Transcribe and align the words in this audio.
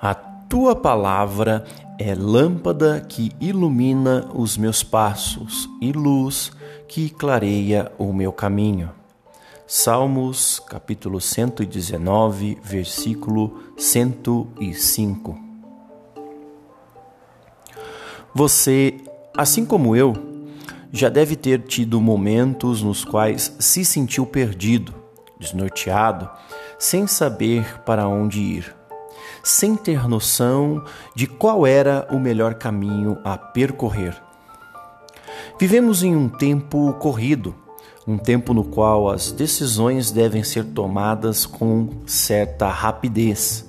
A 0.00 0.14
tua 0.14 0.76
palavra 0.76 1.64
é 1.98 2.14
lâmpada 2.14 3.00
que 3.00 3.32
ilumina 3.40 4.28
os 4.34 4.56
meus 4.56 4.82
passos 4.82 5.68
e 5.80 5.92
luz 5.92 6.52
que 6.88 7.08
clareia 7.08 7.90
o 7.98 8.12
meu 8.12 8.32
caminho. 8.32 8.90
Salmos, 9.66 10.60
capítulo 10.60 11.20
119, 11.20 12.58
versículo 12.62 13.62
105. 13.78 15.38
Você, 18.34 18.96
assim 19.36 19.64
como 19.64 19.96
eu, 19.96 20.12
já 20.92 21.08
deve 21.08 21.34
ter 21.34 21.62
tido 21.62 22.00
momentos 22.00 22.82
nos 22.82 23.04
quais 23.04 23.56
se 23.58 23.84
sentiu 23.84 24.26
perdido, 24.26 24.94
desnorteado, 25.38 26.28
sem 26.84 27.06
saber 27.06 27.80
para 27.80 28.06
onde 28.06 28.40
ir 28.40 28.74
sem 29.42 29.76
ter 29.76 30.08
noção 30.08 30.84
de 31.14 31.26
qual 31.26 31.66
era 31.66 32.06
o 32.10 32.18
melhor 32.18 32.54
caminho 32.54 33.18
a 33.22 33.36
percorrer. 33.36 34.16
Vivemos 35.58 36.02
em 36.02 36.14
um 36.16 36.28
tempo 36.28 36.94
corrido, 36.94 37.54
um 38.06 38.16
tempo 38.18 38.54
no 38.54 38.64
qual 38.64 39.10
as 39.10 39.32
decisões 39.32 40.10
devem 40.10 40.42
ser 40.42 40.64
tomadas 40.64 41.46
com 41.46 41.88
certa 42.06 42.68
rapidez. 42.68 43.66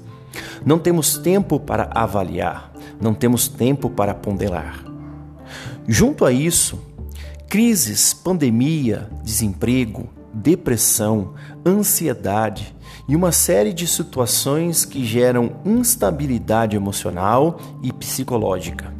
Não 0.65 0.79
temos 0.79 1.17
tempo 1.17 1.59
para 1.59 1.89
avaliar, 1.93 2.71
não 2.99 3.13
temos 3.13 3.47
tempo 3.47 3.89
para 3.89 4.13
ponderar. 4.13 4.83
Junto 5.87 6.25
a 6.25 6.31
isso, 6.31 6.79
crises, 7.49 8.13
pandemia, 8.13 9.09
desemprego, 9.23 10.09
depressão, 10.35 11.33
ansiedade 11.65 12.75
e 13.07 13.15
uma 13.15 13.31
série 13.31 13.71
de 13.71 13.87
situações 13.87 14.83
que 14.83 15.05
geram 15.05 15.53
instabilidade 15.65 16.75
emocional 16.75 17.59
e 17.81 17.93
psicológica. 17.93 18.93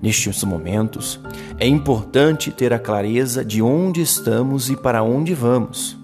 Nestes 0.00 0.44
momentos, 0.44 1.18
é 1.58 1.66
importante 1.66 2.52
ter 2.52 2.72
a 2.72 2.78
clareza 2.78 3.44
de 3.44 3.62
onde 3.62 4.02
estamos 4.02 4.68
e 4.68 4.76
para 4.76 5.02
onde 5.02 5.32
vamos. 5.34 5.96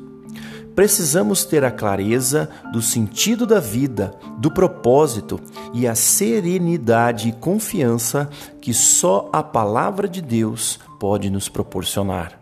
Precisamos 0.74 1.44
ter 1.44 1.62
a 1.64 1.70
clareza 1.70 2.48
do 2.72 2.80
sentido 2.80 3.44
da 3.44 3.60
vida, 3.60 4.14
do 4.38 4.50
propósito 4.50 5.38
e 5.74 5.86
a 5.86 5.94
serenidade 5.94 7.28
e 7.28 7.32
confiança 7.32 8.30
que 8.62 8.72
só 8.72 9.28
a 9.32 9.42
palavra 9.42 10.08
de 10.08 10.22
Deus 10.22 10.78
pode 10.98 11.28
nos 11.28 11.50
proporcionar. 11.50 12.39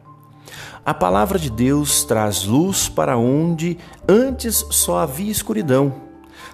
A 0.85 0.95
palavra 0.95 1.39
de 1.39 1.51
Deus 1.51 2.05
traz 2.05 2.45
luz 2.45 2.89
para 2.89 3.17
onde 3.17 3.79
antes 4.09 4.65
só 4.71 4.99
havia 4.99 5.31
escuridão, 5.31 5.93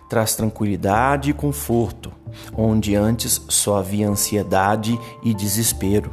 traz 0.09 0.35
tranquilidade 0.35 1.31
e 1.31 1.33
conforto, 1.33 2.13
onde 2.57 2.97
antes 2.97 3.41
só 3.49 3.79
havia 3.79 4.09
ansiedade 4.09 4.99
e 5.23 5.33
desespero, 5.33 6.11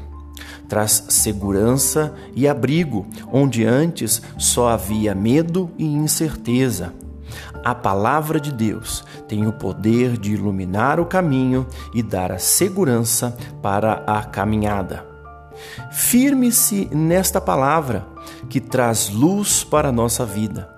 traz 0.69 1.05
segurança 1.09 2.13
e 2.35 2.47
abrigo, 2.47 3.05
onde 3.31 3.65
antes 3.65 4.21
só 4.37 4.69
havia 4.69 5.15
medo 5.15 5.69
e 5.77 5.85
incerteza. 5.85 6.93
A 7.63 7.73
palavra 7.73 8.39
de 8.39 8.51
Deus 8.51 9.03
tem 9.27 9.47
o 9.47 9.53
poder 9.53 10.17
de 10.17 10.33
iluminar 10.33 10.99
o 10.99 11.05
caminho 11.05 11.65
e 11.93 12.01
dar 12.01 12.31
a 12.31 12.39
segurança 12.39 13.37
para 13.61 14.03
a 14.05 14.23
caminhada. 14.23 15.10
Firme-se 15.91 16.89
nesta 16.91 17.39
palavra 17.39 18.05
que 18.49 18.59
traz 18.59 19.09
luz 19.09 19.63
para 19.63 19.89
a 19.89 19.91
nossa 19.91 20.25
vida. 20.25 20.69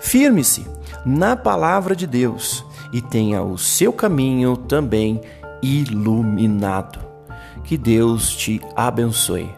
Firme-se 0.00 0.66
na 1.04 1.36
palavra 1.36 1.94
de 1.94 2.06
Deus 2.06 2.64
e 2.92 3.00
tenha 3.00 3.42
o 3.42 3.58
seu 3.58 3.92
caminho 3.92 4.56
também 4.56 5.20
iluminado. 5.62 7.00
Que 7.64 7.76
Deus 7.76 8.34
te 8.34 8.60
abençoe. 8.74 9.50